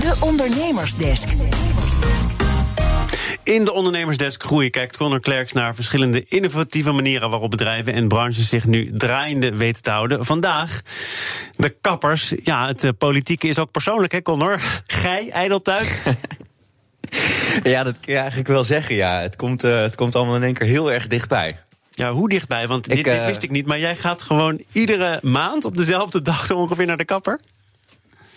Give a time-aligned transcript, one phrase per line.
[0.00, 1.28] De Ondernemersdesk.
[3.42, 8.48] In de ondernemersdesk groeien kijkt Conor Klerks naar verschillende innovatieve manieren waarop bedrijven en branches
[8.48, 10.24] zich nu draaiende weten te houden.
[10.24, 10.82] Vandaag
[11.56, 12.34] de kappers.
[12.42, 14.60] Ja, het uh, politieke is ook persoonlijk, hè, Conor?
[14.86, 16.02] Gij, ijdeltuig.
[17.62, 18.94] ja, dat kun je eigenlijk wel zeggen.
[18.94, 21.58] Ja, het komt, uh, het komt allemaal in één keer heel erg dichtbij.
[21.90, 22.66] Ja, hoe dichtbij?
[22.66, 23.66] Want dit, dit, wist ik niet.
[23.66, 27.40] Maar jij gaat gewoon iedere maand op dezelfde dag zo ongeveer naar de kapper?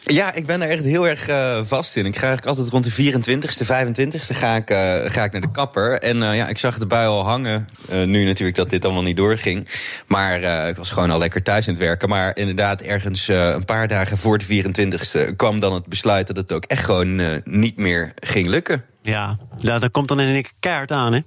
[0.10, 2.06] Ja, ik ben er echt heel erg uh, vast in.
[2.06, 5.52] Ik ga eigenlijk altijd rond de 24ste, 25ste ga ik, uh, ga ik naar de
[5.52, 6.02] kapper.
[6.02, 7.70] En uh, ja, ik zag het bui al hangen.
[7.90, 9.68] nu natuurlijk dat dit allemaal niet doorging.
[10.08, 12.10] Maar ik was gewoon al lekker thuis aan het werken.
[12.10, 16.52] Maar inderdaad, ergens een paar dagen voor de 24ste kwam dan het besluit dat het
[16.52, 18.84] ook echt gewoon niet meer ging lukken.
[19.02, 21.20] Ja, nou, dat komt dan in een kaart aan, hè?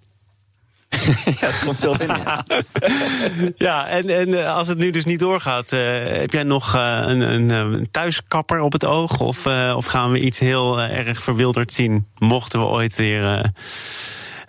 [1.40, 2.20] ja, dat komt wel binnen.
[2.24, 2.44] Ja,
[3.56, 7.02] ja en, en eh, als het nu dus niet doorgaat, uh, heb jij nog uh,
[7.06, 9.20] een, een, een, thuiskapper op het oog?
[9.20, 12.06] Of, uh, of gaan we iets heel erg verwilderd zien?
[12.18, 13.50] Mochten we ooit weer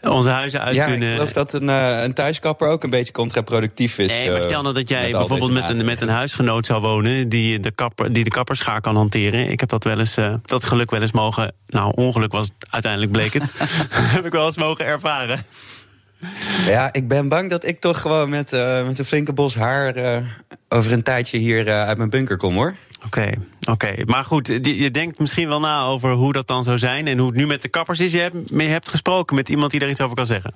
[0.02, 1.08] onze huizen uit ja, kunnen.
[1.08, 4.08] Ik geloof dat een, een thuiskapper ook een beetje contraproductief is.
[4.08, 7.60] Nee, maar stel nou dat jij bijvoorbeeld met een, met een huisgenoot zou wonen die
[7.60, 9.50] de, kapper, die de kapperschaar kan hanteren.
[9.50, 11.54] Ik heb dat wel eens, uh, dat geluk wel eens mogen.
[11.68, 13.54] Nou, ongeluk was het uiteindelijk bleek het.
[14.16, 15.46] heb ik wel eens mogen ervaren.
[16.68, 19.98] Ja, ik ben bang dat ik toch gewoon met, uh, met een flinke bos haar
[19.98, 20.26] uh,
[20.70, 22.76] over een tijdje hier uh, uit mijn bunker kom hoor.
[23.06, 23.32] Oké,
[23.70, 23.94] oké.
[24.06, 27.28] Maar goed, je denkt misschien wel na over hoe dat dan zou zijn en hoe
[27.28, 28.12] het nu met de kappers is.
[28.12, 30.54] Je hebt, je hebt gesproken met iemand die daar iets over kan zeggen.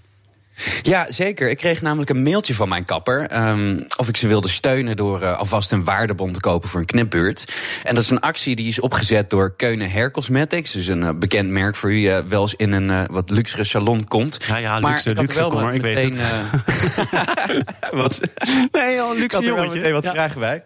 [0.81, 1.49] Ja, zeker.
[1.49, 3.47] Ik kreeg namelijk een mailtje van mijn kapper.
[3.47, 6.85] Um, of ik ze wilde steunen door uh, alvast een waardebon te kopen voor een
[6.85, 7.53] knipbeurt.
[7.83, 10.71] En dat is een actie die is opgezet door Keunen Hair Cosmetics.
[10.71, 14.07] Dus een uh, bekend merk voor wie uh, wel eens in een wat luxere salon
[14.07, 14.37] komt.
[14.47, 16.63] Ja, ja, luxe, maar luxe, kom maar, ik meteen, weet het.
[18.01, 18.19] wat?
[18.71, 19.91] Nee, al een luxe jongetje.
[19.91, 20.11] wat ja.
[20.11, 20.63] vragen bij.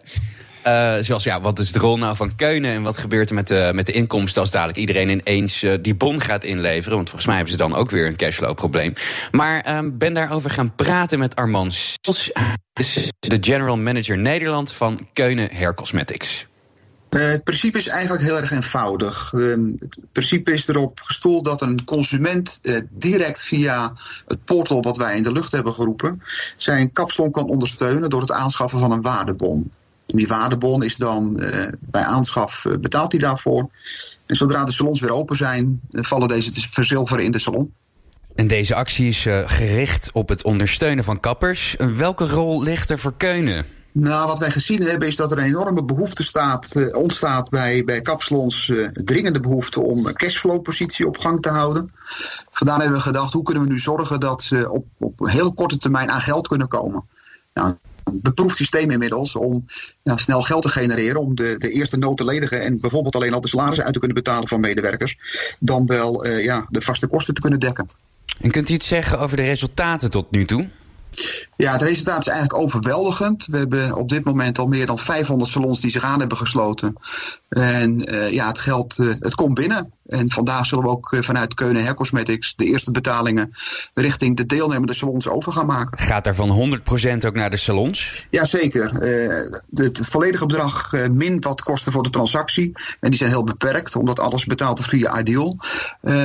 [0.66, 3.48] Uh, zoals, ja, wat is de rol nou van Keunen en wat gebeurt er met
[3.48, 6.96] de, met de inkomsten als dadelijk iedereen ineens uh, die bon gaat inleveren?
[6.96, 8.94] Want volgens mij hebben ze dan ook weer een cashflow-probleem.
[9.30, 11.94] Maar uh, ben daarover gaan praten met Armand
[13.18, 16.46] de general manager Nederland van Keunen Hair Cosmetics.
[17.10, 19.32] Uh, het principe is eigenlijk heel erg eenvoudig.
[19.32, 22.60] Uh, het principe is erop gestoeld dat een consument
[22.90, 23.92] direct via
[24.26, 26.22] het portal wat wij in de lucht hebben geroepen,
[26.56, 29.72] zijn kapsalon kan ondersteunen door het aanschaffen van een waardebon.
[30.16, 33.70] Die waardebon is dan uh, bij aanschaf uh, betaalt hij daarvoor.
[34.26, 37.72] En zodra de salons weer open zijn, uh, vallen deze te verzilveren in de salon.
[38.34, 41.76] En deze actie is gericht op het ondersteunen van kappers.
[41.96, 43.66] Welke rol ligt er voor Keunen?
[43.92, 48.00] Nou, wat wij gezien hebben is dat er een enorme behoefte staat, ontstaat bij, bij
[48.00, 48.72] kapsalons.
[48.92, 51.90] dringende behoefte om cashflow-positie op gang te houden.
[52.50, 55.76] Vandaar hebben we gedacht, hoe kunnen we nu zorgen dat ze op, op heel korte
[55.76, 57.04] termijn aan geld kunnen komen?
[57.54, 57.74] Nou,
[58.12, 59.64] beproefd systeem inmiddels om
[60.02, 61.20] snel geld te genereren.
[61.20, 63.98] Om de, de eerste nood te ledigen en bijvoorbeeld alleen al de salarissen uit te
[63.98, 65.16] kunnen betalen van medewerkers.
[65.58, 67.88] Dan wel uh, ja, de vaste kosten te kunnen dekken.
[68.40, 70.68] En kunt u iets zeggen over de resultaten tot nu toe?
[71.60, 73.46] Ja, het resultaat is eigenlijk overweldigend.
[73.46, 76.96] We hebben op dit moment al meer dan 500 salons die zich aan hebben gesloten.
[77.48, 79.92] En uh, ja, het geld uh, het komt binnen.
[80.06, 83.50] En vandaag zullen we ook vanuit Keunen Hair Cosmetics de eerste betalingen
[83.94, 85.98] richting de deelnemende salons over gaan maken.
[85.98, 88.26] Gaat daarvan 100% ook naar de salons?
[88.30, 88.94] Jazeker.
[89.74, 92.72] Het volledige bedrag min wat kosten voor de transactie.
[93.00, 95.56] En die zijn heel beperkt, omdat alles betaald wordt via Ideal.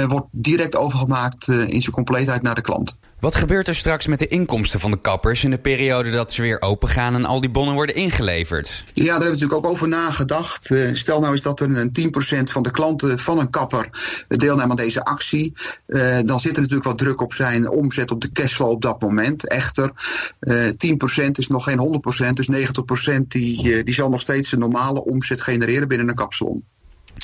[0.08, 2.98] wordt direct overgemaakt in zijn compleetheid naar de klant.
[3.26, 6.42] Wat gebeurt er straks met de inkomsten van de kappers in de periode dat ze
[6.42, 8.84] weer open gaan en al die bonnen worden ingeleverd?
[8.94, 10.70] Ja, daar hebben we natuurlijk ook over nagedacht.
[10.70, 11.92] Uh, stel nou eens dat er een
[12.40, 13.88] 10% van de klanten van een kapper
[14.28, 15.54] deelnemen aan deze actie.
[15.88, 19.02] Uh, dan zit er natuurlijk wat druk op zijn omzet op de cashflow op dat
[19.02, 19.48] moment.
[19.48, 19.92] Echter,
[20.40, 25.04] uh, 10% is nog geen 100%, dus 90% die, die zal nog steeds een normale
[25.04, 26.64] omzet genereren binnen een kapsalon.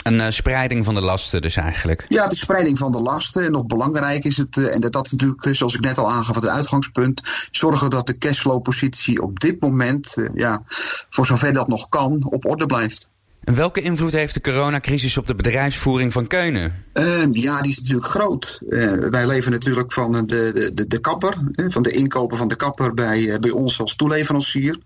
[0.03, 2.05] Een uh, spreiding van de lasten dus eigenlijk.
[2.09, 3.45] Ja, de spreiding van de lasten.
[3.45, 6.35] En nog belangrijk is het, uh, en dat, dat natuurlijk, zoals ik net al aangaf,
[6.35, 7.21] het uitgangspunt.
[7.51, 10.63] Zorgen dat de cashflow-positie op dit moment, uh, ja,
[11.09, 13.09] voor zover dat nog kan, op orde blijft.
[13.43, 16.85] En welke invloed heeft de coronacrisis op de bedrijfsvoering van Keunen?
[16.93, 18.61] Uh, ja, die is natuurlijk groot.
[18.67, 21.37] Uh, wij leven natuurlijk van de, de, de kapper,
[21.67, 24.77] van de inkopen van de kapper bij, bij ons als toeleverancier.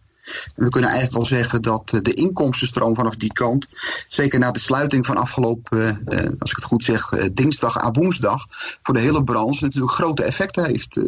[0.56, 3.68] We kunnen eigenlijk wel zeggen dat de inkomstenstroom vanaf die kant,
[4.08, 8.46] zeker na de sluiting van afgelopen, eh, als ik het goed zeg, dinsdag à woensdag,
[8.84, 11.00] voor de hele branche natuurlijk grote effecten heeft.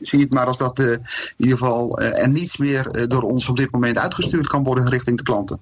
[0.00, 1.00] zie het maar als dat in
[1.36, 5.22] ieder geval er niets meer door ons op dit moment uitgestuurd kan worden richting de
[5.22, 5.60] klanten.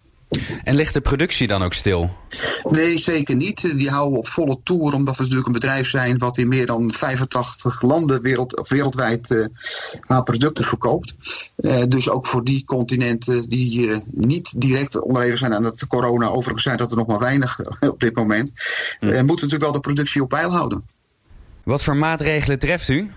[0.64, 2.10] En ligt de productie dan ook stil?
[2.70, 3.78] Nee, zeker niet.
[3.78, 6.66] Die houden we op volle toer, omdat we natuurlijk een bedrijf zijn wat in meer
[6.66, 9.44] dan 85 landen wereld, wereldwijd uh,
[10.00, 11.14] haar producten verkoopt.
[11.56, 16.26] Uh, dus ook voor die continenten die uh, niet direct onderhevig zijn aan het corona,
[16.26, 18.52] overigens zijn dat er nog maar weinig op dit moment,
[18.98, 19.06] hm.
[19.06, 20.84] moeten we natuurlijk wel de productie op peil houden.
[21.62, 23.10] Wat voor maatregelen treft u?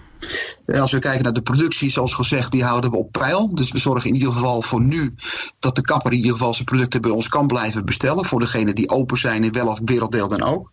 [0.66, 3.56] Als we kijken naar de productie, zoals gezegd, die houden we op peil.
[3.56, 5.16] Dus we zorgen in ieder geval voor nu
[5.60, 8.26] dat de kapper in ieder geval zijn producten bij ons kan blijven bestellen.
[8.26, 10.72] Voor degenen die open zijn in welk werelddeel dan ook.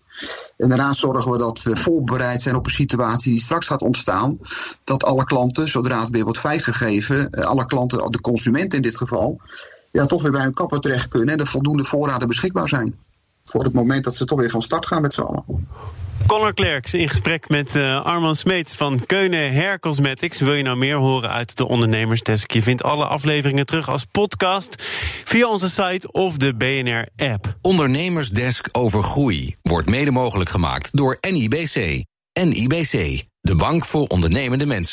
[0.57, 4.39] En daarnaast zorgen we dat we voorbereid zijn op een situatie die straks gaat ontstaan.
[4.85, 9.41] Dat alle klanten, zodra het weer wordt vrijgegeven, alle klanten, de consumenten in dit geval,
[9.91, 12.99] ja, toch weer bij hun kapper terecht kunnen en er voldoende voorraden beschikbaar zijn.
[13.45, 15.69] Voor het moment dat ze toch weer van start gaan met z'n allen.
[16.27, 20.41] Conor Klerks in gesprek met uh, Arman Smeets van Keunen Hair Cosmetics.
[20.41, 22.51] Wil je nou meer horen uit de Ondernemersdesk?
[22.53, 24.83] Je vindt alle afleveringen terug als podcast
[25.25, 27.57] via onze site of de BNR-app.
[27.61, 32.05] Ondernemersdesk over groei wordt mede mogelijk gemaakt door NIBC.
[32.41, 34.91] NIBC, de bank voor ondernemende mensen.